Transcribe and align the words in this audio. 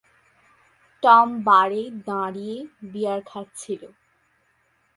Tom 1.03 1.27
বারে 1.43 1.83
দাঁড়িয়ে 2.05 2.57
beer 2.91 3.19
খাচ্ছিল। 3.25 3.81